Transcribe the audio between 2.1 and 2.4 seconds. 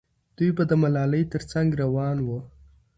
وو.